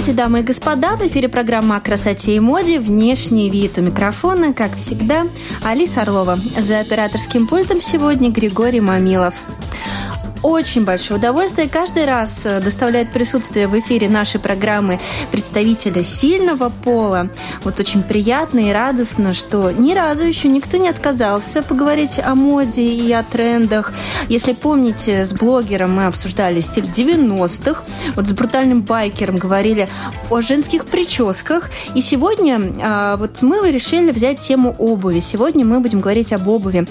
[0.00, 0.96] Здравствуйте, дамы и господа!
[0.96, 3.76] В эфире программа о красоте и моде «Внешний вид».
[3.76, 5.26] У микрофона, как всегда,
[5.62, 6.38] Алиса Орлова.
[6.58, 9.34] За операторским пультом сегодня Григорий Мамилов
[10.42, 14.98] очень большое удовольствие каждый раз э, доставляет присутствие в эфире нашей программы
[15.30, 17.28] представителя сильного пола.
[17.62, 22.82] Вот очень приятно и радостно, что ни разу еще никто не отказался поговорить о моде
[22.82, 23.92] и о трендах.
[24.28, 29.88] Если помните, с блогером мы обсуждали стиль 90-х, вот с брутальным байкером говорили
[30.30, 31.70] о женских прическах.
[31.94, 35.20] И сегодня а, вот мы решили взять тему обуви.
[35.20, 36.86] Сегодня мы будем говорить об обуви.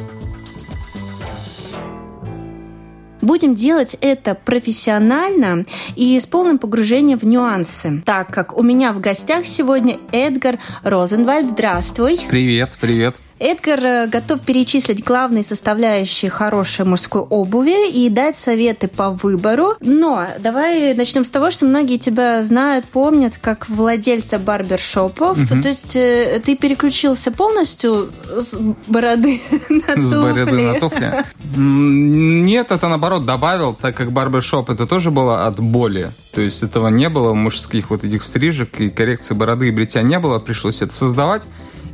[3.29, 5.63] Будем делать это профессионально
[5.95, 11.45] и с полным погружением в нюансы, так как у меня в гостях сегодня Эдгар Розенвальд.
[11.45, 12.17] Здравствуй.
[12.27, 13.17] Привет, привет.
[13.39, 19.75] Эдгар э, готов перечислить главные составляющие хорошей мужской обуви и дать советы по выбору.
[19.79, 25.37] Но давай начнем с того, что многие тебя знают, помнят как владельца барбершопов.
[25.37, 25.61] Угу.
[25.61, 30.03] То есть э, ты переключился полностью с бороды на туфли.
[30.03, 31.25] С бороды на туфли?
[31.55, 36.11] Нет, это наоборот добавил, так как барбершоп это тоже было от боли.
[36.33, 40.19] То есть этого не было, мужских вот этих стрижек и коррекции бороды и бритья не
[40.19, 41.43] было, пришлось это создавать.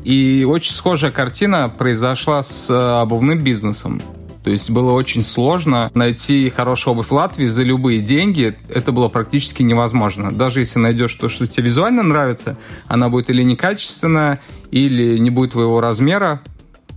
[0.05, 4.01] И очень схожая картина произошла с э, обувным бизнесом.
[4.43, 8.55] То есть было очень сложно найти хорошую обувь в Латвии за любые деньги.
[8.69, 10.31] Это было практически невозможно.
[10.31, 14.39] Даже если найдешь то, что тебе визуально нравится, она будет или некачественная,
[14.69, 16.41] или не будет твоего размера,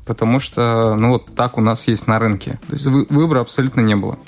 [0.09, 2.59] потому что, ну, вот так у нас есть на рынке.
[2.67, 4.19] То есть выбора абсолютно не было.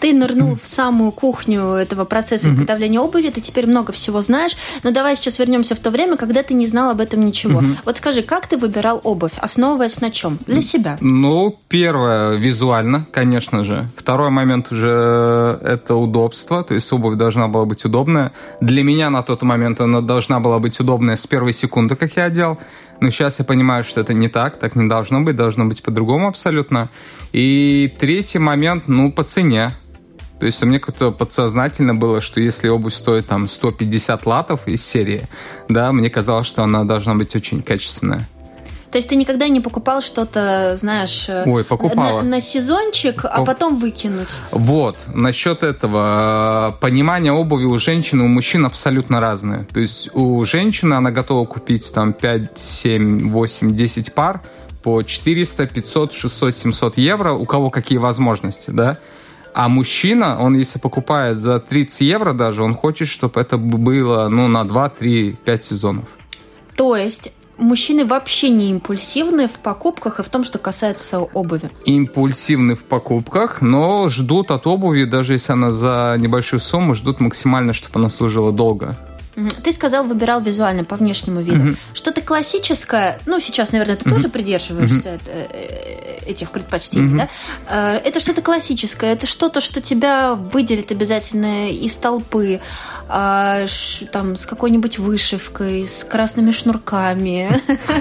[0.00, 4.56] Ты нырнул в самую кухню этого процесса изготовления обуви, ты теперь много всего знаешь.
[4.84, 7.62] Но давай сейчас вернемся в то время, когда ты не знал об этом ничего.
[7.84, 10.38] Вот скажи, как ты выбирал обувь, основываясь на чем?
[10.46, 10.98] Для себя?
[11.00, 13.88] Ну, первое, визуально, конечно же.
[13.96, 18.32] Второй момент уже это удобство, то есть обувь должна была быть удобная.
[18.60, 22.24] Для меня на тот момент она должна была быть удобная с первой секунды, как я
[22.24, 22.58] одел.
[23.00, 26.28] Но сейчас я понимаю, что это не так, так не должно быть, должно быть по-другому
[26.28, 26.90] абсолютно.
[27.32, 29.72] И третий момент, ну, по цене.
[30.40, 34.84] То есть у меня как-то подсознательно было, что если обувь стоит там 150 латов из
[34.84, 35.22] серии,
[35.68, 38.28] да, мне казалось, что она должна быть очень качественная.
[38.90, 42.22] То есть ты никогда не покупал что-то, знаешь, э, Ой, покупала.
[42.22, 44.30] На, на сезончик, а потом выкинуть?
[44.50, 46.72] Вот, насчет этого.
[46.72, 49.64] Э, понимание обуви у женщин и у мужчин абсолютно разное.
[49.72, 54.40] То есть у женщины она готова купить там 5, 7, 8, 10 пар
[54.82, 58.98] по 400, 500, 600, 700 евро, у кого какие возможности, да?
[59.54, 64.46] А мужчина, он если покупает за 30 евро даже, он хочет, чтобы это было ну,
[64.46, 66.08] на 2, 3, 5 сезонов.
[66.76, 71.70] То есть мужчины вообще не импульсивны в покупках и в том, что касается обуви?
[71.84, 77.72] Импульсивны в покупках, но ждут от обуви, даже если она за небольшую сумму, ждут максимально,
[77.72, 78.96] чтобы она служила долго.
[79.62, 81.70] Ты сказал, выбирал визуально по внешнему виду.
[81.70, 81.76] Угу.
[81.94, 84.16] Что-то классическое, ну, сейчас, наверное, ты угу.
[84.16, 86.26] тоже придерживаешься угу.
[86.26, 87.18] этих предпочтений, угу.
[87.18, 87.28] да?
[87.68, 92.60] Э, это что-то классическое, это что-то, что тебя выделит обязательно из толпы,
[93.08, 97.48] там, с какой-нибудь вышивкой, с красными шнурками,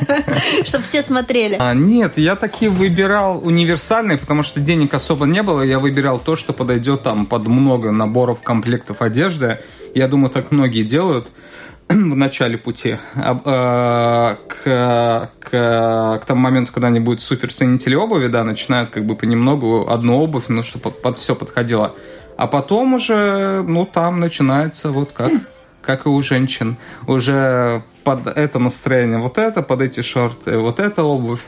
[0.65, 1.55] чтобы все смотрели.
[1.59, 5.61] А, нет, я такие выбирал универсальные, потому что денег особо не было.
[5.61, 9.59] Я выбирал то, что подойдет там под много наборов комплектов одежды.
[9.97, 11.27] Я думаю, так многие делают
[11.89, 12.97] в начале пути.
[13.15, 19.05] А, к, к, к тому моменту, когда они будут супер ценители обуви, да, начинают как
[19.05, 21.95] бы понемногу одну обувь, ну, чтобы под, под все подходило.
[22.37, 25.31] А потом уже, ну, там начинается вот как,
[25.81, 26.77] как и у женщин.
[27.07, 31.41] Уже под это настроение вот это, под эти шорты вот эта обувь,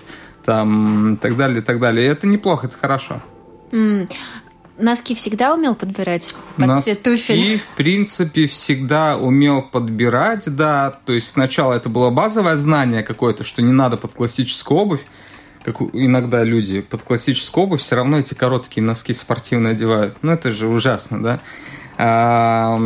[0.43, 2.07] там, и так далее, и так далее.
[2.07, 3.21] И это неплохо, это хорошо.
[3.71, 4.09] Mm.
[4.79, 7.59] Носки всегда умел подбирать под Носки, цвет туфель?
[7.59, 10.99] в принципе, всегда умел подбирать, да.
[11.05, 15.01] То есть сначала это было базовое знание какое-то, что не надо под классическую обувь
[15.63, 20.15] как иногда люди под классическую обувь все равно эти короткие носки спортивные одевают.
[20.21, 21.39] Ну, это же ужасно, да?
[22.01, 22.77] А,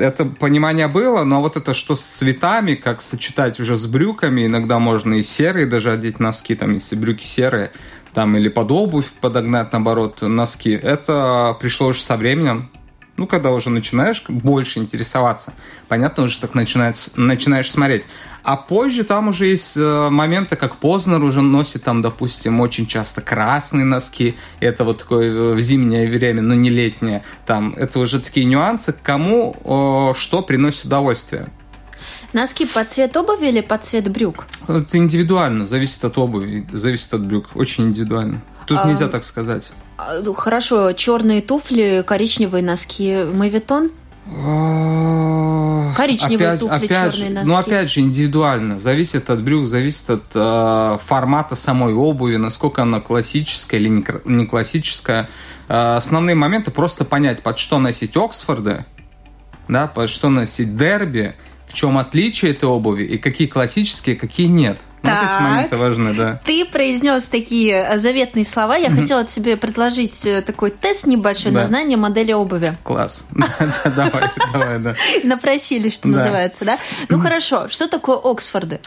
[0.00, 4.78] это понимание было, но вот это что с цветами, как сочетать уже с брюками, иногда
[4.78, 7.72] можно и серые даже одеть носки, там, если брюки серые,
[8.14, 10.70] там, или под обувь подогнать, наоборот, носки.
[10.70, 12.70] Это пришло уже со временем.
[13.16, 15.52] Ну, когда уже начинаешь больше интересоваться,
[15.88, 18.04] понятно, уже так начинаешь, начинаешь смотреть.
[18.44, 23.20] А позже там уже есть э, моменты, как Познер уже носит там, допустим, очень часто
[23.20, 24.36] красные носки.
[24.60, 27.24] Это вот такое э, в зимнее время, но не летнее.
[27.44, 31.48] Там это уже такие нюансы, кому о, что приносит удовольствие.
[32.32, 34.46] Носки под цвет обуви или под цвет брюк?
[34.66, 37.50] Это индивидуально, зависит от обуви, зависит от брюк.
[37.54, 38.42] Очень индивидуально.
[38.66, 39.72] Тут а, нельзя так сказать.
[39.96, 43.90] А, ну, хорошо, черные туфли, коричневые носки, мавитон?
[44.26, 47.48] А, коричневые опять, туфли, опять черные носки.
[47.48, 48.78] Ну, опять же, индивидуально.
[48.78, 54.44] Зависит от брюк, зависит от э, формата самой обуви, насколько она классическая или не, не
[54.44, 55.30] классическая.
[55.68, 58.84] Э, основные моменты просто понять, под что носить Оксфорды,
[59.66, 61.34] да, под что носить дерби,
[61.68, 64.78] в чем отличие этой обуви и какие классические, какие нет.
[65.02, 66.40] Ну, вот эти моменты важны, да.
[66.44, 68.76] Ты произнес такие э, заветные слова.
[68.76, 72.74] Я хотела тебе предложить э, такой тест небольшой на знание модели обуви.
[72.82, 73.24] Класс.
[73.84, 74.94] Давай, давай, да.
[75.24, 76.78] Напросили, что называется, да?
[77.08, 78.80] Ну хорошо, что такое Оксфорды?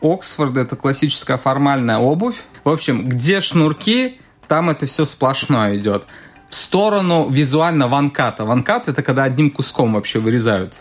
[0.00, 2.36] Оксфорды– это классическая формальная обувь.
[2.64, 6.04] В общем, где шнурки, там это все сплошное идет.
[6.48, 8.44] В сторону визуально ванката.
[8.44, 10.74] Ванкат– это когда одним куском вообще вырезают.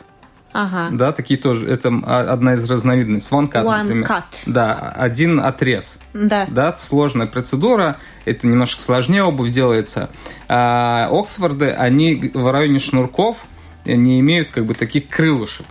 [0.58, 0.88] Ага.
[0.92, 1.68] Да, такие тоже.
[1.70, 3.36] Это одна из разновидностей.
[3.36, 4.08] One cut, One например.
[4.08, 4.24] cut.
[4.46, 6.00] Да, один отрез.
[6.14, 6.46] Да.
[6.50, 7.98] Да, сложная процедура.
[8.24, 10.10] Это немножко сложнее обувь делается.
[10.48, 13.48] А Оксфорды, они в районе шнурков
[13.84, 15.66] не имеют как бы таких крылышек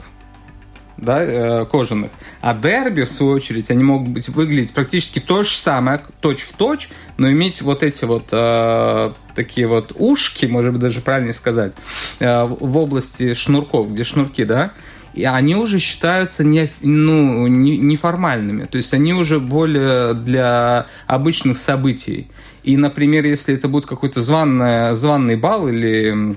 [0.96, 2.10] да, э, кожаных.
[2.40, 6.52] А дерби, в свою очередь, они могут быть выглядеть практически то же самое, точь в
[6.52, 11.74] точь, но иметь вот эти вот э, такие вот ушки, может быть, даже правильнее сказать,
[12.20, 14.72] э, в области шнурков, где шнурки, да,
[15.14, 18.64] и они уже считаются не, ну, не, неформальными.
[18.64, 22.28] То есть они уже более для обычных событий.
[22.64, 26.36] И, например, если это будет какой-то званный, званный бал или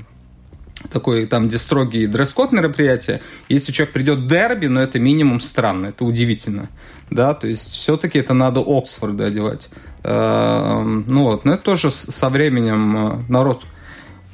[0.92, 3.22] такой там, где строгий дресс-код мероприятия.
[3.50, 6.70] Если человек придет дерби, но это минимум странно, это удивительно.
[7.10, 9.70] Да, то есть все-таки это надо Оксфорды одевать.
[10.04, 13.64] Эм, ну вот, но это тоже со временем э, народ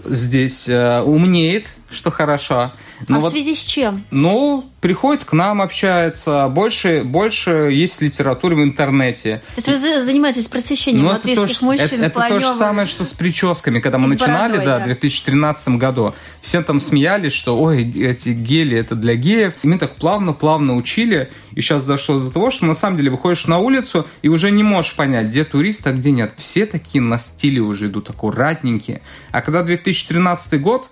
[0.06, 2.72] здесь э, умнеет, что хорошо.
[3.08, 4.06] Но а вот, в связи с чем?
[4.12, 6.48] Ну, приходит к нам, общается.
[6.50, 9.42] Больше, больше есть литературы в интернете.
[9.56, 12.04] То есть вы занимаетесь просвещением ну, латвийских то, мужчин?
[12.04, 13.80] Это, это то же самое, что с прическами.
[13.80, 18.78] Когда мы начинали, бородой, да, в 2013 году, все там смеялись, что, ой, эти гели,
[18.78, 19.56] это для геев.
[19.64, 21.32] И мы так плавно-плавно учили.
[21.56, 24.64] И сейчас дошло до того, что на самом деле выходишь на улицу и уже не
[24.64, 26.34] можешь понять, где турист, а где нет.
[26.38, 29.02] Все такие на стиле уже идут, аккуратненькие.
[29.32, 30.90] А когда 2013 год,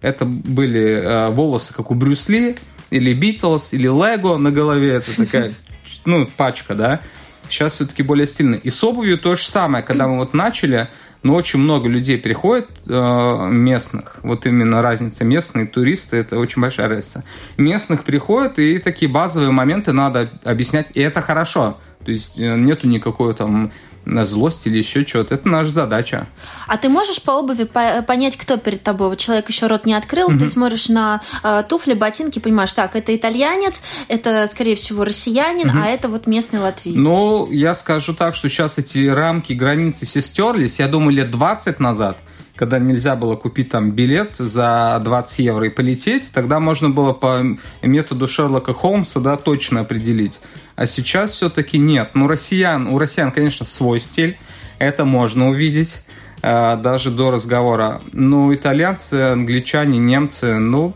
[0.00, 2.56] это были э, волосы, как у Брюсли,
[2.90, 4.94] или Битлз, или Лего на голове.
[4.94, 5.52] Это такая,
[6.04, 7.00] ну, пачка, да.
[7.48, 8.56] Сейчас все-таки более стильно.
[8.56, 9.82] И с обувью то же самое.
[9.82, 10.88] Когда мы вот начали,
[11.22, 14.18] но ну, очень много людей приходит э, местных.
[14.22, 17.24] Вот именно разница местные туристы, это очень большая разница.
[17.56, 21.78] Местных приходят, и такие базовые моменты надо объяснять, и это хорошо.
[22.04, 23.72] То есть э, нету никакой там
[24.04, 25.34] на злость или еще что-то.
[25.34, 26.28] Это наша задача.
[26.66, 29.08] А ты можешь по обуви понять, кто перед тобой?
[29.10, 30.38] Вот человек еще рот не открыл, угу.
[30.38, 35.78] ты смотришь на э, туфли, ботинки, понимаешь, так, это итальянец, это, скорее всего, россиянин, угу.
[35.82, 36.96] а это вот местный латвиец.
[36.96, 40.78] Ну, я скажу так, что сейчас эти рамки, границы все стерлись.
[40.78, 42.18] Я думаю, лет 20 назад
[42.58, 47.42] когда нельзя было купить там билет за 20 евро и полететь, тогда можно было по
[47.82, 50.40] методу Шерлока Холмса да, точно определить.
[50.74, 52.10] А сейчас все-таки нет.
[52.14, 54.36] Ну, россиян, у россиян, конечно, свой стиль,
[54.78, 56.02] это можно увидеть
[56.42, 58.00] э, даже до разговора.
[58.12, 60.94] Но итальянцы, англичане, немцы, ну,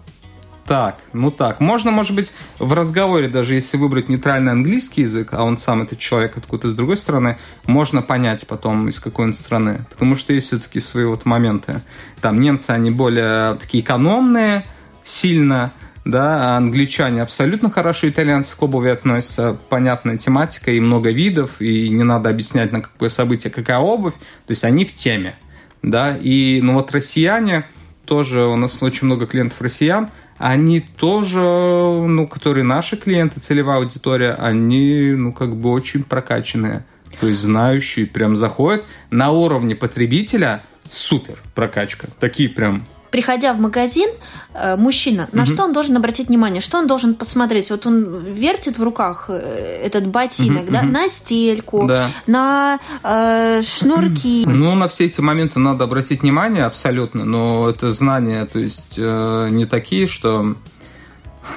[0.66, 1.60] так, ну так.
[1.60, 5.98] Можно, может быть, в разговоре, даже если выбрать нейтральный английский язык, а он сам этот
[5.98, 9.84] человек откуда-то с другой стороны, можно понять потом, из какой он страны.
[9.90, 11.80] Потому что есть все-таки свои вот моменты.
[12.20, 14.64] Там немцы, они более такие экономные,
[15.04, 15.72] сильно,
[16.04, 21.88] да, а англичане абсолютно хорошо итальянцы к обуви относятся, понятная тематика и много видов, и
[21.88, 25.36] не надо объяснять, на какое событие какая обувь, то есть они в теме,
[25.82, 27.64] да, и, ну вот россияне,
[28.04, 30.10] тоже у нас очень много клиентов россиян,
[30.42, 36.84] они тоже, ну, которые наши клиенты, целевая аудитория, они, ну, как бы очень прокачанные.
[37.20, 42.08] То есть знающие прям заходят на уровне потребителя, супер прокачка.
[42.18, 44.08] Такие прям приходя в магазин,
[44.54, 47.70] э, мужчина, на что он должен обратить внимание, что он должен посмотреть?
[47.70, 52.08] Вот он вертит в руках э, этот ботинок, да, на стельку, да.
[52.26, 54.44] на э, шнурки.
[54.62, 59.48] Ну, на все эти моменты надо обратить внимание абсолютно, но это знания, то есть э,
[59.50, 60.54] не такие, что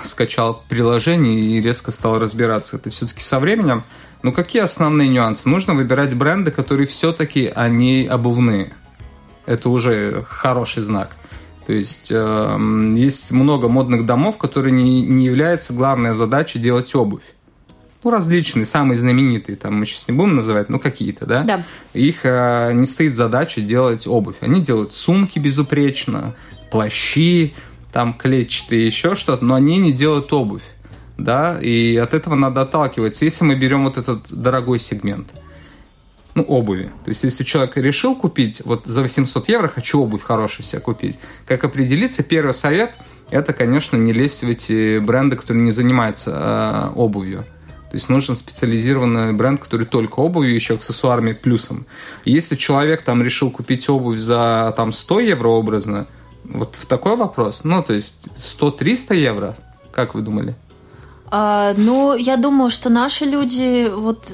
[0.04, 2.78] скачал приложение и резко стал разбираться.
[2.78, 3.84] Это все-таки со временем.
[4.24, 5.48] Ну, какие основные нюансы?
[5.48, 8.74] Нужно выбирать бренды, которые все-таки они обувные.
[9.46, 11.16] Это уже хороший знак.
[11.66, 12.58] То есть э,
[12.96, 17.24] есть много модных домов, которые не, не является главной задачей делать обувь.
[18.04, 21.44] Ну, различные, самые знаменитые, там мы сейчас не будем называть, ну, какие-то, да?
[21.44, 21.64] Да.
[21.96, 24.36] Их э, не стоит задача делать обувь.
[24.42, 26.36] Они делают сумки безупречно,
[26.72, 27.56] плащи,
[27.92, 30.64] там клетчатые, еще что-то, но они не делают обувь,
[31.18, 33.26] да, и от этого надо отталкиваться.
[33.26, 35.30] Если мы берем вот этот дорогой сегмент–
[36.36, 36.92] ну, обуви.
[37.04, 41.16] То есть, если человек решил купить, вот за 800 евро хочу обувь хорошую себе купить,
[41.48, 42.24] как определиться?
[42.24, 42.92] Первый совет–
[43.30, 47.46] это, конечно, не лезть в эти бренды, которые не занимаются э, обувью.
[47.90, 51.86] То есть нужен специализированный бренд, который только обувью, еще аксессуарами плюсом.
[52.26, 56.06] Если человек там решил купить обувь за там 100 евро образно,
[56.44, 59.56] вот в такой вопрос, ну, то есть 100-300 евро,
[59.94, 60.56] как вы думали?
[61.38, 64.32] А, ну, я думаю, что наши люди вот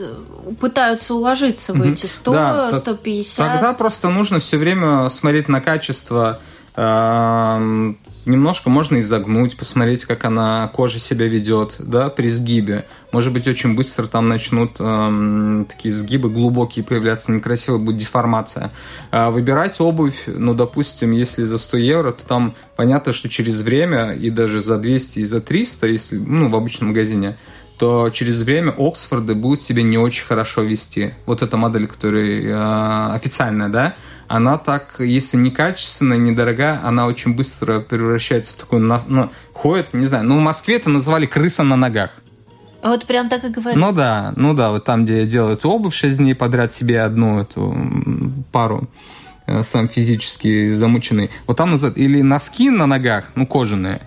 [0.60, 3.38] пытаются уложиться в эти 100, да, 150.
[3.38, 10.70] Тогда просто нужно все время смотреть на качество э, немножко можно изогнуть, посмотреть, как она
[10.74, 12.86] кожа себя ведет, да, при сгибе.
[13.12, 18.72] Может быть, очень быстро там начнут эм, такие сгибы глубокие появляться, некрасиво будет деформация.
[19.12, 24.14] А выбирать обувь, ну, допустим, если за 100 евро, то там понятно, что через время
[24.14, 27.38] и даже за 200 и за 300, если, ну, в обычном магазине,
[27.78, 31.16] то через время Оксфорды будут себя не очень хорошо вести.
[31.26, 33.96] Вот эта модель, которая э, официальная, да,
[34.32, 40.06] она так, если не качественная, недорогая, она очень быстро превращается в такую, ну, ходит, не
[40.06, 42.12] знаю, ну, в Москве это называли крыса на ногах.
[42.82, 43.76] Вот прям так и говорят.
[43.76, 47.76] Ну да, ну да, вот там, где делают обувь 6 дней подряд себе одну эту
[48.54, 48.90] пару
[49.48, 51.30] э, сам физически замученный.
[51.46, 54.00] Вот там называют или носки на ногах, ну, кожаные,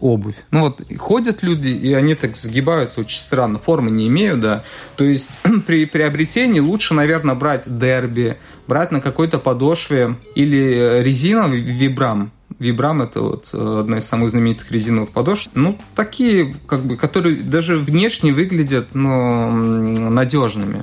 [0.00, 0.36] обувь.
[0.50, 4.64] Ну вот ходят люди, и они так сгибаются очень странно, формы не имеют, да.
[4.96, 5.32] То есть
[5.66, 12.30] при приобретении лучше, наверное, брать дерби, брать на какой-то подошве или резиновый вибрам.
[12.58, 15.50] Вибрам это вот э, одна из самых знаменитых резиновых подошв.
[15.54, 19.50] Ну, такие, как бы, которые даже внешне выглядят, ну,
[20.10, 20.82] надежными.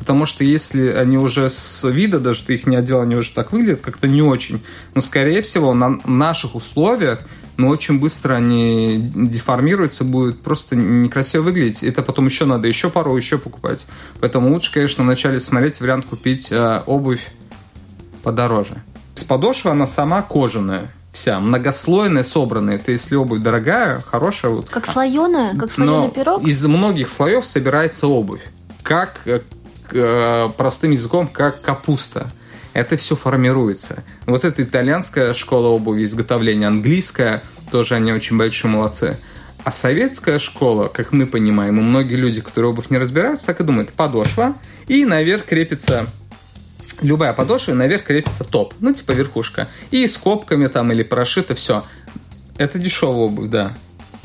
[0.00, 3.52] Потому что если они уже с вида, даже ты их не одел, они уже так
[3.52, 4.62] выглядят, как-то не очень.
[4.94, 7.20] Но, скорее всего, на наших условиях
[7.60, 11.82] но очень быстро они деформируются, будет просто некрасиво выглядеть.
[11.82, 13.86] Это потом еще надо еще пару еще покупать.
[14.20, 17.30] Поэтому лучше, конечно, вначале смотреть вариант купить э, обувь
[18.22, 18.82] подороже.
[19.14, 22.76] С подошвы она сама кожаная вся, многослойная, собранная.
[22.76, 24.52] Это если обувь дорогая, хорошая.
[24.52, 24.68] Вот.
[24.70, 25.56] Как слоеная?
[25.58, 26.42] Как слоеный Но пирог?
[26.42, 28.42] из многих слоев собирается обувь.
[28.82, 29.40] Как э,
[29.92, 32.30] э, простым языком, как капуста
[32.72, 34.04] это все формируется.
[34.26, 39.18] Вот это итальянская школа обуви изготовления, английская, тоже они очень большие молодцы.
[39.64, 43.64] А советская школа, как мы понимаем, и многие люди, которые обувь не разбираются, так и
[43.64, 44.54] думают, подошва,
[44.86, 46.06] и наверх крепится
[47.02, 51.54] любая подошва, и наверх крепится топ, ну типа верхушка, и с копками там или прошито,
[51.54, 51.84] все.
[52.56, 53.74] Это дешевая обувь, да,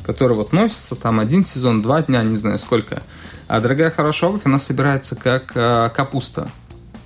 [0.04, 3.02] которая вот носится там один сезон, два дня, не знаю сколько.
[3.48, 6.50] А дорогая хорошая обувь, она собирается как э, капуста,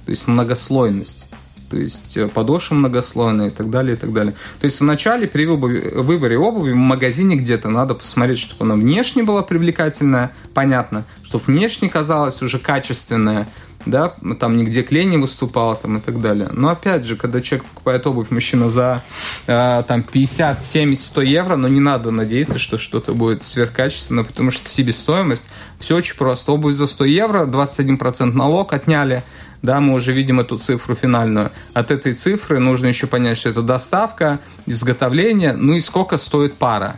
[0.06, 1.29] то есть многослойность
[1.70, 4.34] то есть э, подошва многослойная и так далее, и так далее.
[4.60, 9.44] То есть вначале при выборе обуви в магазине где-то надо посмотреть, чтобы она внешне была
[9.44, 13.48] привлекательная, понятно, чтобы внешне казалась уже качественная,
[13.86, 16.50] да, там нигде клей не выступал там и так далее.
[16.52, 19.02] Но опять же, когда человек покупает обувь, мужчина за
[19.48, 24.52] э, там 50, 70, 100 евро, но не надо надеяться, что что-то будет сверхкачественно, потому
[24.52, 25.48] что себестоимость,
[25.80, 26.52] все очень просто.
[26.52, 29.24] Обувь за 100 евро, 21% налог отняли,
[29.62, 31.52] да, мы уже видим эту цифру финальную.
[31.74, 36.98] От этой цифры нужно еще понять, что это доставка, изготовление, ну и сколько стоит пара.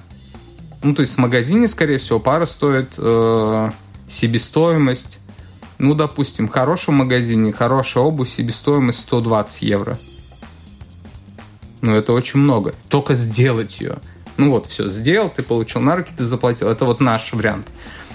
[0.84, 3.72] Ну, то есть в магазине, скорее всего, пара стоит э,
[4.10, 5.20] себестоимость,
[5.78, 9.98] ну, допустим, в хорошем магазине, хорошая обувь, себестоимость 120 евро.
[11.82, 12.74] Ну, это очень много.
[12.90, 13.98] Только сделать ее.
[14.38, 16.68] Ну вот, все, сделал, ты получил на руки, ты заплатил.
[16.68, 17.68] Это вот наш вариант.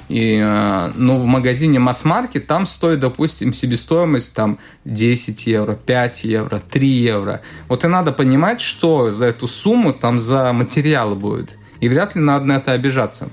[0.08, 6.62] И, э, ну, в магазине масс-маркет там стоит, допустим, себестоимость там 10 евро, 5 евро,
[6.70, 7.40] 3 евро.
[7.68, 11.56] Вот и надо понимать, что за эту сумму там за материалы будет.
[11.80, 13.28] И вряд ли надо на это обижаться.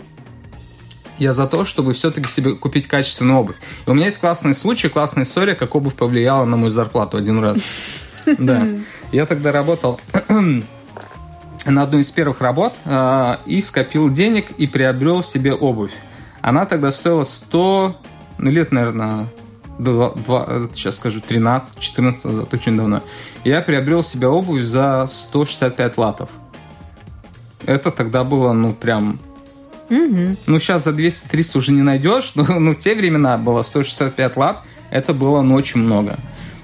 [1.19, 3.55] Я за то, чтобы все-таки себе купить качественную обувь.
[3.85, 7.43] И у меня есть классный случай, классная история, как обувь повлияла на мою зарплату один
[7.43, 7.59] раз.
[8.39, 8.65] Да.
[9.11, 9.99] Я тогда работал
[10.29, 15.91] на одну из первых работ э, и скопил денег и приобрел себе обувь.
[16.43, 17.95] Она тогда стоила 100,
[18.37, 19.29] ну, лет, наверное,
[19.79, 23.01] 2, 2, сейчас скажу, 13, 14 назад, очень давно.
[23.45, 26.29] Я приобрел себе обувь за 165 латов.
[27.65, 29.21] Это тогда было, ну, прям...
[29.89, 30.35] Угу.
[30.47, 34.63] Ну, сейчас за 200-300 уже не найдешь, но, но в те времена было 165 лат.
[34.89, 36.17] Это было, ну, очень много.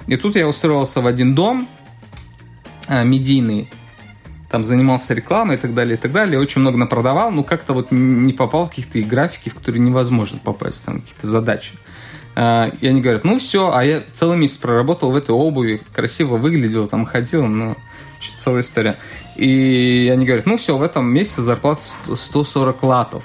[0.08, 1.66] И тут я устроился в один дом,
[2.86, 3.70] э, медийный,
[4.50, 7.92] там занимался рекламой и так далее, и так далее, очень много напродавал, но как-то вот
[7.92, 11.72] не попал в каких-то графики, в которые невозможно попасть, там какие-то задачи.
[12.34, 16.36] А, и они говорят, ну все, а я целый месяц проработал в этой обуви, красиво
[16.36, 17.76] выглядел, там ходил, ну,
[18.38, 18.98] целая история.
[19.36, 21.82] И они говорят, ну все, в этом месяце зарплата
[22.14, 23.24] 140 латов.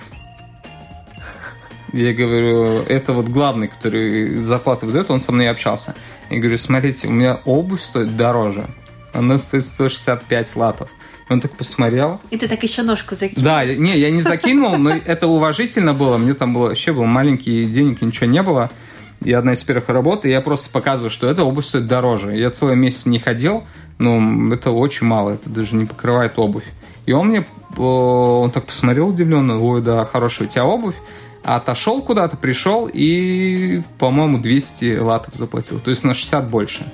[1.91, 5.95] Я говорю, это вот главный, который зарплату выдает, он со мной общался.
[6.29, 8.67] Я говорю, смотрите, у меня обувь стоит дороже.
[9.13, 10.89] Она стоит 165 латов.
[11.29, 12.21] Он так посмотрел.
[12.29, 13.43] И ты так еще ножку закинул.
[13.43, 16.17] Да, не, я не закинул, но это уважительно было.
[16.17, 18.69] Мне там было вообще был маленький денег, ничего не было.
[19.23, 22.37] И одна из первых работ, и я просто показываю, что эта обувь стоит дороже.
[22.37, 23.63] Я целый месяц не ходил,
[23.97, 26.65] но это очень мало, это даже не покрывает обувь.
[27.07, 27.45] И он мне,
[27.77, 30.95] он так посмотрел удивленно, ой, да, хорошая у тебя обувь.
[31.43, 35.79] Отошел куда-то, пришел и, по-моему, 200 латов заплатил.
[35.79, 36.91] То есть на 60 больше.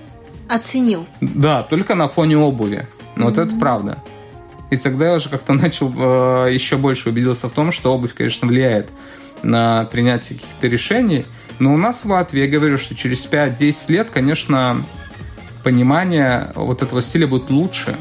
[0.50, 1.06] Оценил.
[1.22, 2.86] Да, только на фоне обуви.
[3.16, 3.30] Но mm-hmm.
[3.30, 4.04] вот это правда.
[4.72, 8.48] И тогда я уже как-то начал э, еще больше убедился в том, что обувь, конечно,
[8.48, 8.90] влияет
[9.44, 11.26] на принятие каких-то решений.
[11.60, 14.84] Но у нас в Латвии, я говорю, что через 5-10 лет, конечно,
[15.64, 17.96] понимание вот этого стиля будет лучше.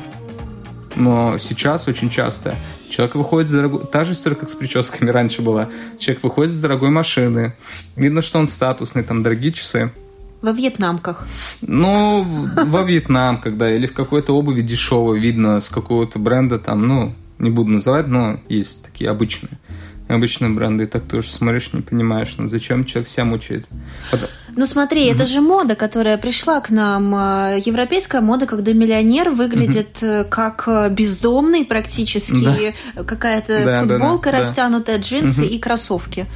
[0.97, 2.55] Но сейчас очень часто
[2.89, 3.87] человек выходит с дорогой...
[3.87, 5.71] Та же история, как с прическами раньше была.
[5.99, 7.55] Человек выходит с дорогой машины.
[7.97, 9.91] Видно, что он статусный, там дорогие часы.
[10.42, 11.26] Во вьетнамках.
[11.61, 17.12] Ну, во вьетнамках, да, или в какой-то обуви дешевой, видно, с какого-то бренда там, ну,
[17.38, 19.59] не буду называть, но есть такие обычные.
[20.09, 23.66] Обычные бренды, и так тоже смотришь, не понимаешь, ну зачем человек себя мучает.
[24.56, 25.14] Ну смотри, mm-hmm.
[25.14, 27.14] это же мода, которая пришла к нам.
[27.14, 30.28] А, европейская мода, когда миллионер выглядит mm-hmm.
[30.28, 33.04] как э, бездомный практически, да.
[33.04, 35.49] какая-то да, футболка да, да, растянутая, джинсы mm-hmm.
[35.49, 36.26] и кроссовки.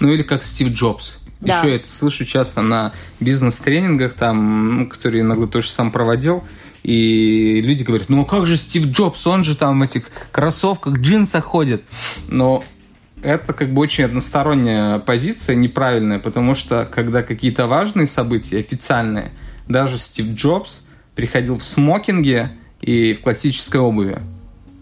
[0.00, 1.21] Ну или как Стив Джобс.
[1.42, 1.58] Да.
[1.58, 6.44] Еще я это слышу часто на бизнес-тренингах, там, которые иногда тоже сам проводил.
[6.84, 10.98] И люди говорят, ну а как же Стив Джобс, он же там в этих кроссовках,
[10.98, 11.82] джинсах ходит.
[12.28, 12.64] Но
[13.22, 19.32] это как бы очень односторонняя позиция, неправильная, потому что когда какие-то важные события, официальные,
[19.68, 20.82] даже Стив Джобс
[21.14, 24.18] приходил в смокинге и в классической обуви.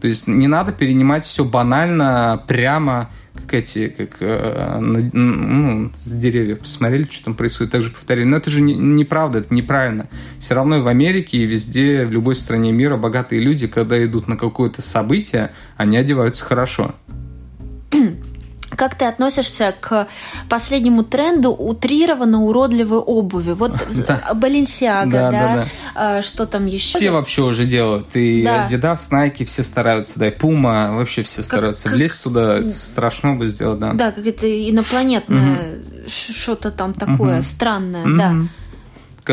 [0.00, 6.60] То есть не надо перенимать все банально, прямо как эти, как э, ну, с деревьев
[6.60, 8.24] посмотрели, что там происходит, также повторили.
[8.24, 10.08] Но это же не, неправда, это неправильно.
[10.38, 14.36] Все равно в Америке, и везде, в любой стране мира богатые люди, когда идут на
[14.36, 16.94] какое-то событие, они одеваются хорошо.
[18.76, 20.06] Как ты относишься к
[20.48, 23.52] последнему тренду утрированно уродливой обуви?
[23.52, 23.72] Вот.
[24.35, 25.66] Баленсиага, да, да, да, да.
[25.94, 26.98] А, что там еще?
[26.98, 28.14] Все вообще уже делают.
[28.14, 28.66] И да.
[28.66, 33.48] Adidas, Nike, все стараются, да, и Puma, вообще все стараются как, влезть туда, страшно бы
[33.48, 33.92] сделать, да.
[33.92, 38.37] Да, как это инопланетное, что-то там такое странное, да.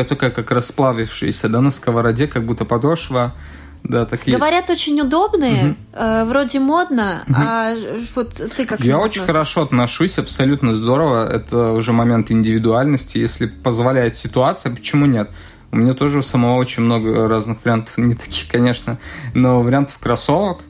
[0.04, 3.34] Такая как расплавившаяся, да, на сковороде, как будто подошва
[3.84, 5.76] да, так Говорят, очень удобные, угу.
[5.92, 7.36] э, вроде модно, угу.
[7.38, 7.74] а
[8.14, 11.28] вот ты как Я очень хорошо отношусь, абсолютно здорово.
[11.28, 13.18] Это уже момент индивидуальности.
[13.18, 15.30] Если позволяет ситуация, почему нет?
[15.70, 18.98] У меня тоже у самого очень много разных вариантов, не таких, конечно,
[19.34, 20.60] но вариантов кроссовок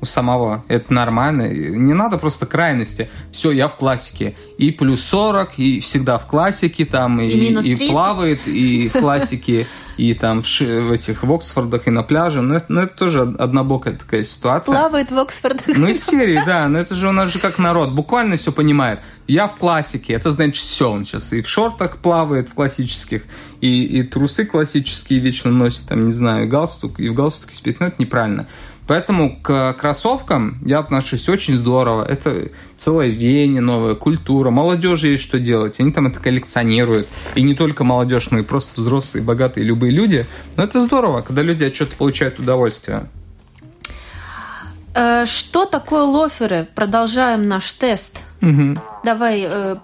[0.00, 0.64] у самого.
[0.68, 1.48] Это нормально.
[1.48, 3.08] Не надо просто крайности.
[3.32, 4.36] Все, я в классике.
[4.58, 9.66] И плюс 40, и всегда в классике, там, и, и, и плавает, и в классике,
[9.96, 12.40] и там в, в этих в Оксфордах и на пляже.
[12.40, 14.72] Но это, но это тоже однобокая такая ситуация.
[14.72, 15.76] Плавает в Оксфордах.
[15.76, 16.68] Ну, из серии, да.
[16.68, 17.92] Но это же у нас же как народ.
[17.92, 19.00] Буквально все понимает.
[19.26, 20.14] Я в классике.
[20.14, 20.90] Это значит все.
[20.90, 23.22] Он сейчас и в шортах плавает, в классических,
[23.60, 27.80] и, и трусы классические вечно носит, там, не знаю, и галстук, и в галстуке спит.
[27.80, 28.48] Но это неправильно.
[28.86, 32.04] Поэтому к кроссовкам я отношусь очень здорово.
[32.04, 34.50] Это целая веяние, новая культура.
[34.50, 35.80] Молодежи есть что делать.
[35.80, 37.08] Они там это коллекционируют.
[37.34, 40.26] И не только молодежь, но и просто взрослые, богатые, любые люди.
[40.56, 43.08] Но это здорово, когда люди от чего-то получают удовольствие.
[44.94, 46.66] Э, что такое лоферы?
[46.74, 48.20] Продолжаем наш тест.
[48.42, 48.80] Угу.
[49.02, 49.76] Давай э,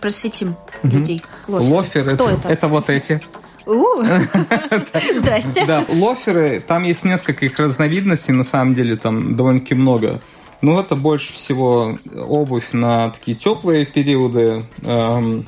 [0.00, 0.96] просветим угу.
[0.96, 1.22] людей.
[1.46, 1.74] Лоферы.
[1.74, 2.48] Лоферы Кто это?
[2.48, 3.20] Это вот эти.
[5.18, 5.64] Здрасте.
[5.66, 10.22] Да, лоферы, там есть несколько их разновидностей, на самом деле там довольно-таки много.
[10.62, 15.44] Ну, это больше всего обувь на такие теплые периоды, эм,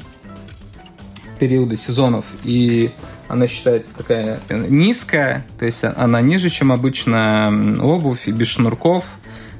[1.39, 2.27] периоды сезонов.
[2.45, 2.91] И
[3.29, 7.51] она считается такая низкая, то есть она ниже, чем обычная
[7.81, 9.17] обувь, и без шнурков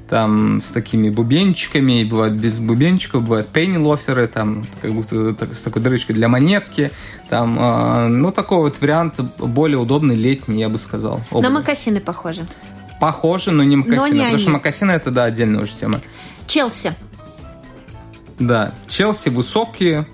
[0.09, 5.63] там с такими бубенчиками, и бывают без бубенчиков, бывают пенни-лоферы, там как будто так, с
[5.63, 6.91] такой дырочкой для монетки,
[7.29, 11.21] там, э, ну, такой вот вариант более удобный, летний, я бы сказал.
[11.31, 11.45] Обувь.
[11.45, 12.47] На мокасины похоже.
[13.01, 14.39] Похоже, но не но не потому они.
[14.39, 16.01] что мокасины это, да, отдельная уже тема.
[16.47, 16.95] Челси.
[18.39, 20.07] Да, Челси высокие,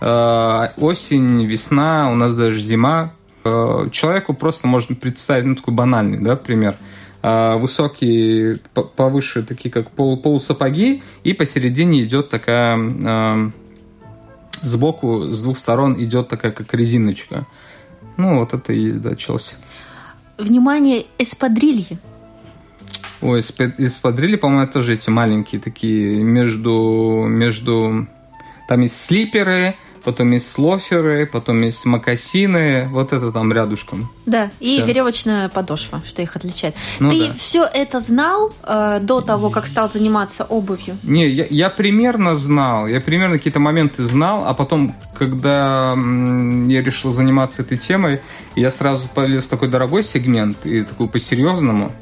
[0.00, 3.12] э, осень, весна, у нас даже зима.
[3.44, 6.76] Э, человеку просто можно представить, ну, такой банальный, да, пример–
[7.22, 8.60] высокие,
[8.96, 13.50] повыше, такие как пол, полусапоги, и посередине идет такая, а,
[14.62, 17.46] сбоку, с двух сторон идет такая как резиночка.
[18.16, 19.54] Ну, вот это и есть, да, Челси.
[20.38, 21.98] Внимание, эспадрильи.
[23.20, 28.06] Ой, эспадрильи, по-моему, тоже эти маленькие такие между, между...
[28.68, 29.74] Там есть слиперы,
[30.08, 34.10] потом есть слоферы, потом есть макасины, вот это там рядышком.
[34.24, 34.86] Да, и все.
[34.86, 36.74] веревочная подошва, что их отличает.
[36.98, 37.34] Ну, Ты да.
[37.36, 40.96] все это знал э, до того, как стал заниматься обувью?
[41.02, 47.12] Не, я, я примерно знал, я примерно какие-то моменты знал, а потом, когда я решил
[47.12, 48.22] заниматься этой темой,
[48.56, 51.92] я сразу полез в такой дорогой сегмент и такой по-серьезному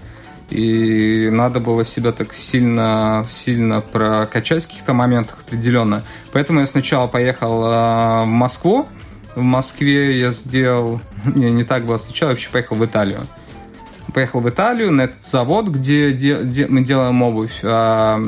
[0.51, 6.03] и надо было себя так сильно, сильно прокачать в каких-то моментах определенно.
[6.33, 8.87] Поэтому я сначала поехал э, в Москву.
[9.35, 11.01] В Москве я сделал...
[11.35, 13.21] Не, не так было сначала, вообще поехал в Италию.
[14.15, 17.59] Поехал в Италию на этот завод, где, где, где мы делаем обувь.
[17.63, 18.23] А,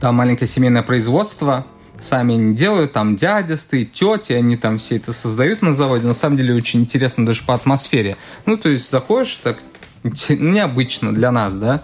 [0.00, 1.66] там маленькое семейное производство.
[2.00, 6.06] Сами не делают, там дядя стоит, тети, они там все это создают на заводе.
[6.06, 8.16] На самом деле очень интересно даже по атмосфере.
[8.46, 9.58] Ну, то есть заходишь, так
[10.02, 11.82] необычно для нас, да,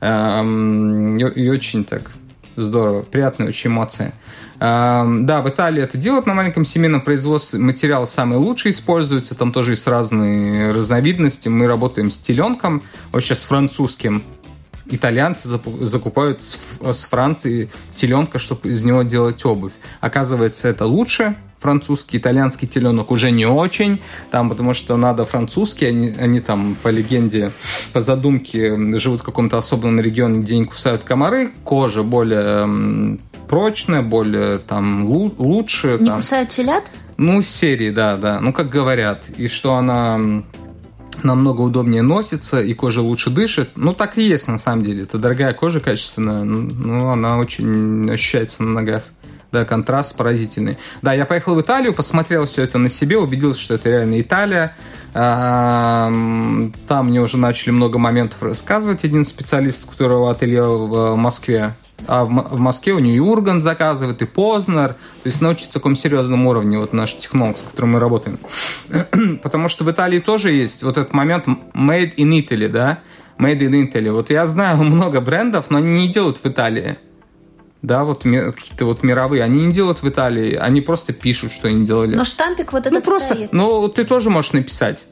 [0.00, 2.12] эм, и очень так
[2.56, 4.12] здорово, приятные очень эмоции.
[4.60, 7.60] Эм, да, в Италии это делают на маленьком семейном производстве.
[7.60, 11.48] Материал самый лучший используется, там тоже есть разные разновидности.
[11.48, 14.22] Мы работаем с теленком, вообще с французским.
[14.86, 15.48] Итальянцы
[15.80, 19.74] закупают с Франции теленка, чтобы из него делать обувь.
[20.00, 26.14] Оказывается, это лучше, французский, итальянский теленок уже не очень, там, потому что надо французский, они,
[26.18, 27.52] они там по легенде,
[27.92, 33.18] по задумке живут в каком-то особенном регионе, где не кусают комары, кожа более
[33.48, 35.98] прочная, более там лучше.
[36.00, 36.16] Не там.
[36.16, 36.84] кусают телят?
[37.16, 38.40] Ну, серии, да, да.
[38.40, 39.24] Ну, как говорят.
[39.38, 40.44] И что она
[41.24, 43.70] намного удобнее носится, и кожа лучше дышит.
[43.74, 45.02] Ну, так и есть, на самом деле.
[45.02, 46.44] Это дорогая кожа, качественная.
[46.44, 49.02] Ну, она очень ощущается на ногах
[49.52, 50.76] да, контраст поразительный.
[51.02, 54.74] Да, я поехал в Италию, посмотрел все это на себе, убедился, что это реально Италия.
[55.12, 56.72] Там
[57.08, 59.04] мне уже начали много моментов рассказывать.
[59.04, 61.74] Один специалист, у которого ателье в Москве,
[62.06, 64.90] а в Москве у нее и Ургант заказывает, и Познер.
[64.90, 68.38] То есть на очень таком серьезном уровне вот наш технолог, с которым мы работаем.
[69.42, 73.00] Потому что в Италии тоже есть вот этот момент made in Italy, да?
[73.38, 74.12] Made in Italy.
[74.12, 76.98] Вот я знаю много брендов, но они не делают в Италии
[77.82, 81.84] да, вот какие-то вот мировые, они не делают в Италии, они просто пишут, что они
[81.84, 82.16] делали.
[82.16, 83.52] Но штампик вот ну, этот ну, просто, стоит.
[83.52, 85.04] Ну, ты тоже можешь написать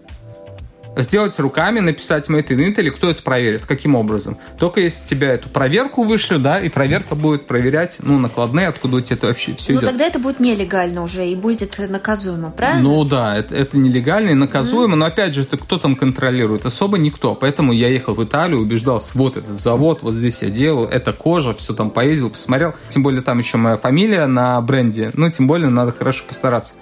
[0.96, 4.38] сделать руками, написать Made in Italy, кто это проверит, каким образом.
[4.58, 9.00] Только если тебя эту проверку вышлю, да, и проверка будет проверять, ну, накладные, откуда у
[9.00, 9.90] тебя это вообще все Ну, идет.
[9.90, 12.82] тогда это будет нелегально уже и будет наказуемо, правильно?
[12.82, 16.64] Ну, да, это, это нелегально и наказуемо, mm но, опять же, это кто там контролирует?
[16.64, 17.34] Особо никто.
[17.34, 21.54] Поэтому я ехал в Италию, убеждался, вот этот завод, вот здесь я делал, это кожа,
[21.54, 22.74] все там поездил, посмотрел.
[22.88, 26.74] Тем более там еще моя фамилия на бренде, ну, тем более надо хорошо постараться.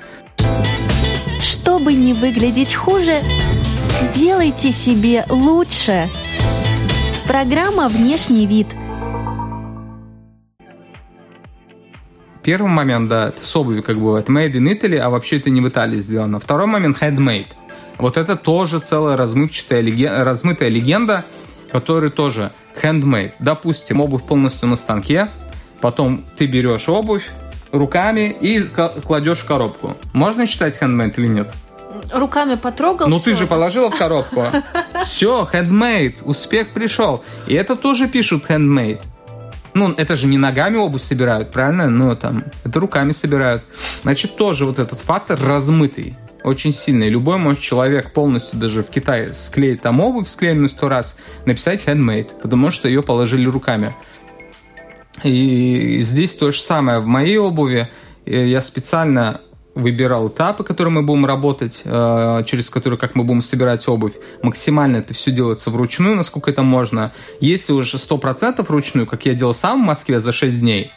[1.42, 3.16] Чтобы не выглядеть хуже,
[4.14, 6.08] Делайте себе лучше.
[7.26, 8.66] Программа «Внешний вид».
[12.42, 15.60] Первый момент, да, это с обувью, как бывает, made in Italy, а вообще это не
[15.60, 16.40] в Италии сделано.
[16.40, 17.46] Второй момент, handmade.
[17.96, 21.24] Вот это тоже целая размывчатая, размытая легенда,
[21.70, 22.52] которая тоже
[22.82, 23.32] handmade.
[23.38, 25.28] Допустим, обувь полностью на станке,
[25.80, 27.30] потом ты берешь обувь
[27.72, 29.96] руками и кладешь в коробку.
[30.12, 31.50] Можно считать handmade или нет?
[32.12, 33.08] Руками потрогал.
[33.08, 34.46] Ну ты же положила в коробку.
[35.04, 37.24] Все, handmade, успех пришел.
[37.46, 39.00] И это тоже пишут handmade.
[39.74, 41.90] Ну, это же не ногами обувь собирают, правильно?
[41.90, 43.64] Ну, там, это руками собирают.
[44.02, 47.08] Значит, тоже вот этот фактор размытый очень сильный.
[47.08, 52.28] Любой может человек полностью даже в Китае склеить там обувь, склеенную сто раз, написать handmade,
[52.40, 53.92] потому что ее положили руками.
[55.24, 57.00] И здесь то же самое.
[57.00, 57.88] В моей обуви
[58.26, 59.40] э, я специально
[59.74, 64.14] выбирал этапы, которые мы будем работать, э, через которые, как мы будем собирать обувь.
[64.42, 67.12] Максимально это все делается вручную, насколько это можно.
[67.40, 70.92] Если уже 100% вручную, как я делал сам в Москве за 6 дней,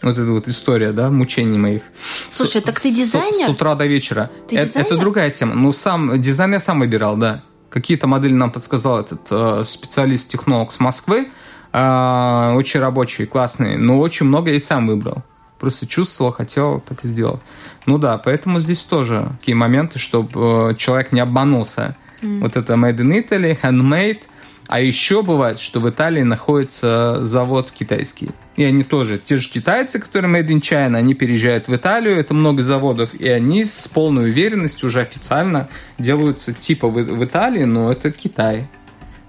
[0.00, 1.82] вот эта вот история, да, мучений моих.
[2.30, 3.46] Слушай, с, так ты дизайнер?
[3.46, 4.30] С, с утра до вечера.
[4.46, 5.54] Ты это, это другая тема.
[5.54, 7.42] Ну, сам дизайн я сам выбирал, да.
[7.68, 11.28] Какие-то модели нам подсказал этот э, специалист-технолог с Москвы.
[11.72, 13.76] Э, очень рабочие, классные.
[13.76, 15.24] Но очень много я и сам выбрал.
[15.58, 17.40] Просто чувствовал, хотел, так и сделал.
[17.86, 21.96] Ну да, поэтому здесь тоже такие моменты, чтобы э, человек не обманулся.
[22.22, 22.40] Mm.
[22.40, 24.22] Вот это made in Italy, handmade.
[24.68, 28.30] А еще бывает, что в Италии находится завод китайский.
[28.56, 32.34] И они тоже, те же китайцы, которые made in China, они переезжают в Италию, это
[32.34, 37.90] много заводов, и они с полной уверенностью уже официально делаются типа в, в Италии, но
[37.90, 38.68] это Китай.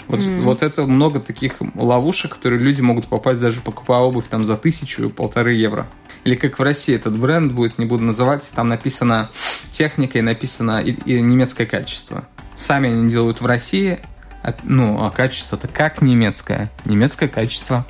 [0.09, 0.41] Вот, mm.
[0.41, 5.09] вот это много таких ловушек, которые люди могут попасть даже покупая обувь там за тысячу,
[5.11, 5.87] полторы евро.
[6.23, 9.29] Или как в России этот бренд будет, не буду называть, там написано
[9.69, 12.27] техника и написано и, и немецкое качество.
[12.57, 13.99] Сами они делают в России,
[14.41, 16.71] а, ну, а качество-то как немецкое?
[16.85, 17.85] Немецкое качество.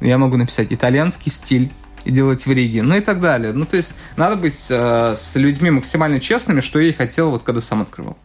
[0.00, 1.70] Я могу написать итальянский стиль
[2.04, 3.52] и делать в Риге, ну и так далее.
[3.52, 7.44] Ну, то есть надо быть э, с людьми максимально честными, что я и хотел, вот
[7.44, 8.18] когда сам открывал.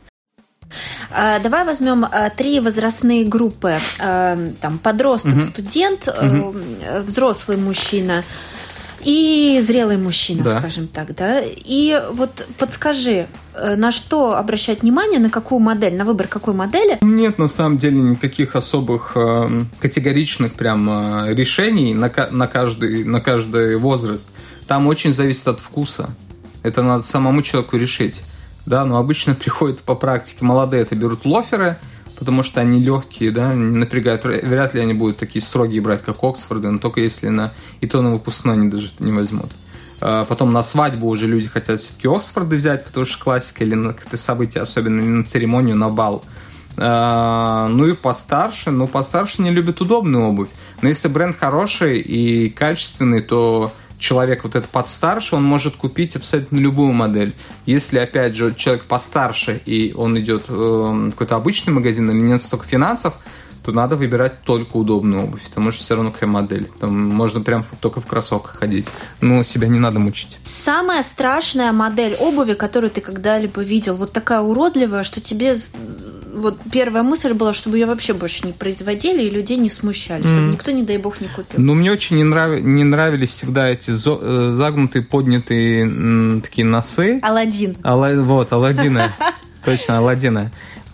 [1.12, 3.78] А, давай возьмем а, три возрастные группы.
[4.00, 5.42] А, там подросток, угу.
[5.42, 6.56] студент, угу.
[7.06, 8.24] взрослый мужчина
[9.06, 10.60] и зрелый мужчина, да.
[10.60, 11.40] скажем так, да.
[11.44, 16.98] И вот подскажи, э, на что обращать внимание, на какую модель, на выбор какой модели?
[17.02, 23.22] Нет, на самом деле никаких особых э, категоричных прям э, решений на, на, каждый, на
[23.22, 24.28] каждый возраст.
[24.68, 26.10] Там очень зависит от вкуса.
[26.64, 28.22] Это надо самому человеку решить.
[28.66, 31.78] Да, но обычно приходят по практике молодые, это берут лоферы–
[32.18, 34.24] потому что они легкие, да, не напрягают.
[34.24, 38.02] Вряд ли они будут такие строгие брать, как Оксфорды, но только если на и то
[38.02, 39.52] на выпускной они даже не возьмут.
[40.02, 43.94] А потом на свадьбу уже люди хотят все-таки Оксфорды взять, потому что классика или на
[43.94, 46.24] какое-то событие, особенно или на церемонию, на бал.
[46.78, 50.50] А, ну и постарше, ну постарше не любят удобную обувь.
[50.82, 56.58] Но если бренд хороший и качественный, то человек вот этот подстарше, он может купить абсолютно
[56.58, 57.34] любую модель.
[57.66, 62.42] Если, опять же, человек постарше, и он идет э, в какой-то обычный магазин, или нет
[62.42, 63.16] столько финансов,
[63.66, 66.70] то надо выбирать только удобную обувь, потому что все равно какая модель.
[66.80, 68.86] Там можно прям только в кроссовках ходить.
[69.22, 70.38] Но себя не надо мучить.
[70.44, 75.58] Самая страшная модель обуви, которую ты когда-либо видел, вот такая уродливая, что тебе
[76.36, 80.28] вот первая мысль была, чтобы ее вообще больше не производили и людей не смущали, mm.
[80.28, 81.60] чтобы никто, не дай бог, не купил.
[81.60, 82.62] Ну, мне очень не, нрав...
[82.62, 84.20] не нравились всегда эти зо...
[84.22, 87.20] Э, загнутые, поднятые м, такие носы.
[87.22, 87.78] Аладдин.
[87.84, 88.14] Ала...
[88.22, 89.14] Вот, Аладдина.
[89.66, 90.52] Точно, Аладдина.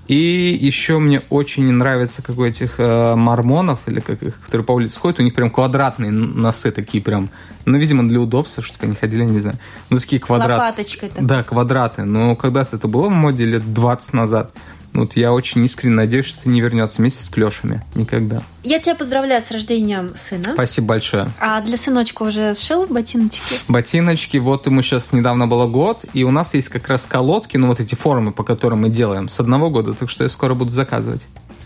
[0.07, 4.65] И еще мне очень не нравится, как у этих э, мормонов, или как их, которые
[4.65, 7.29] по улице ходят, у них прям квадратные носы такие прям,
[7.65, 9.57] ну, видимо, для удобства, чтобы они ходили, не знаю.
[9.89, 10.53] Ну, такие квадраты.
[10.53, 11.25] Лопаточкой такой.
[11.25, 12.03] Да, квадраты.
[12.03, 14.51] Но когда-то это было в моде лет 20 назад.
[14.93, 17.83] Вот я очень искренне надеюсь, что это не вернется вместе с клешами.
[17.95, 18.41] Никогда.
[18.63, 20.53] Я тебя поздравляю с рождением сына.
[20.53, 21.31] Спасибо большое.
[21.39, 23.55] А для сыночка уже сшил ботиночки?
[23.67, 27.67] Ботиночки, вот ему сейчас недавно было год, и у нас есть как раз колодки, ну
[27.67, 30.71] вот эти формы, по которым мы делаем, с одного года, так что я скоро буду
[30.71, 31.25] заказывать.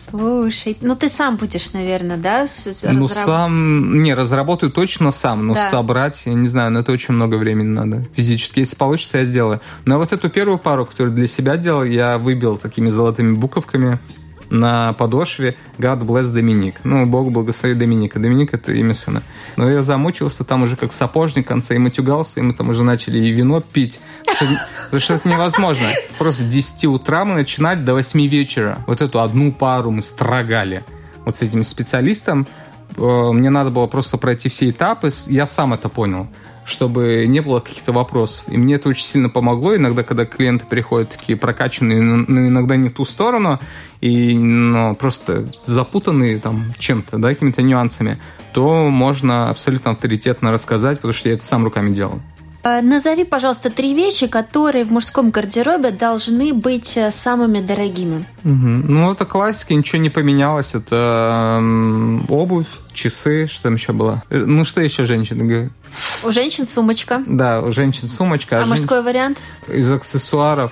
[0.09, 2.45] Слушай, ну ты сам будешь, наверное, да?
[2.83, 5.69] Ну сам, не, разработаю точно сам, но да.
[5.69, 8.59] собрать, я не знаю, но это очень много времени надо физически.
[8.59, 9.61] Если получится, я сделаю.
[9.85, 13.99] Но вот эту первую пару, которую для себя делал, я выбил такими золотыми буковками
[14.49, 16.75] на подошве God bless Доминик.
[16.83, 18.19] Ну, Бог благослови Доминика.
[18.19, 19.21] Доминик– это имя сына.
[19.55, 22.83] Но я замучился там уже как сапожник в конце, и матюгался, и мы там уже
[22.83, 23.99] начали и вино пить.
[24.25, 25.87] Потому что это невозможно.
[26.17, 28.79] Просто с 10 утра мы начинать до 8 вечера.
[28.87, 30.83] Вот эту одну пару мы строгали.
[31.25, 32.47] Вот с этим специалистом
[32.97, 35.09] мне надо было просто пройти все этапы.
[35.27, 36.27] Я сам это понял
[36.65, 38.45] чтобы не было каких-то вопросов.
[38.47, 39.75] И мне это очень сильно помогло.
[39.75, 43.59] Иногда, когда клиенты приходят такие прокачанные, но иногда не в ту сторону,
[44.01, 48.17] и ну, просто запутанные там чем-то, да, какими-то нюансами,
[48.51, 52.19] то можно абсолютно авторитетно рассказать, потому что я это сам руками делал.
[52.65, 58.25] Э, назови, пожалуйста, три вещи, которые в мужском гардеробе должны быть э, самыми дорогими.
[58.43, 58.91] Угу.
[58.91, 60.73] Ну, это классика, ничего не поменялось.
[60.73, 61.61] Это
[62.27, 64.23] обувь, часы, что там еще было?
[64.31, 65.71] Э, ну, что еще женщины говорят?
[66.23, 67.23] У женщин сумочка.
[67.27, 68.59] Да, у женщин сумочка.
[68.59, 69.05] А, а мужской жен...
[69.05, 69.37] вариант?
[69.67, 70.71] Из аксессуаров.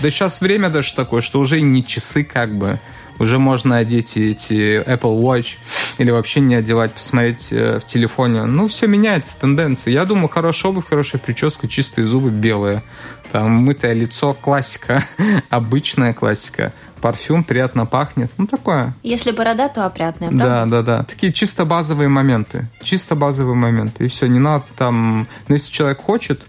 [0.00, 2.78] Да сейчас время даже такое, что уже не часы как бы.
[3.20, 5.58] Уже можно одеть эти Apple Watch
[5.98, 8.44] или вообще не одевать, посмотреть э, в телефоне.
[8.46, 9.92] Ну, все меняется, тенденция.
[9.92, 12.82] Я думаю, хорошая обувь, хорошая прическа, чистые зубы белые.
[13.30, 15.04] Там мытое лицо, классика,
[15.50, 16.72] обычная классика.
[17.02, 18.30] Парфюм приятно пахнет.
[18.38, 18.94] Ну, такое.
[19.02, 20.46] Если борода, то опрятная, правда?
[20.46, 21.04] Да, да, да.
[21.04, 22.68] Такие чисто базовые моменты.
[22.82, 24.06] Чисто базовые моменты.
[24.06, 25.18] И все, не надо там...
[25.18, 26.42] Но ну, если человек хочет,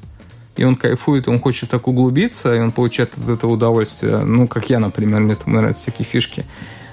[0.61, 4.69] и он кайфует, он хочет так углубиться, и он получает от этого удовольствие, ну, как
[4.69, 6.45] я, например, мне там нравятся всякие фишки,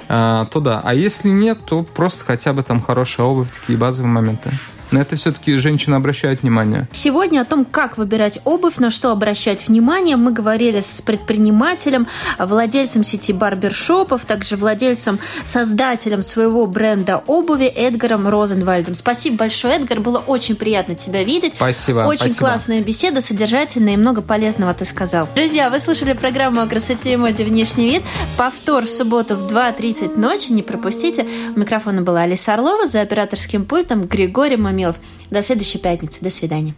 [0.09, 0.81] а, то да.
[0.83, 4.51] А если нет, то просто хотя бы там хорошая обувь, такие базовые моменты.
[4.90, 6.88] На это все-таки женщины обращают внимание.
[6.92, 12.07] Сегодня о том, как выбирать обувь, на что обращать внимание, мы говорили с предпринимателем,
[12.38, 18.94] владельцем сети барбершопов, также владельцем, создателем своего бренда обуви Эдгаром Розенвальдом.
[18.94, 20.01] Спасибо большое, Эдгар.
[20.01, 21.55] Было очень приятно тебя видеть.
[21.57, 22.01] Спасибо.
[22.01, 22.38] Очень спасибо.
[22.38, 25.29] классная беседа, содержательная и много полезного ты сказал.
[25.35, 28.03] Друзья, вы слушали программу о красоте и моде «Внешний вид».
[28.37, 30.53] Повтор в субботу в 2.30 ночи.
[30.53, 31.27] Не пропустите.
[31.55, 34.97] У микрофона была Алиса Орлова, за операторским пультом Григорий Мамилов.
[35.31, 36.19] До следующей пятницы.
[36.21, 36.75] До свидания.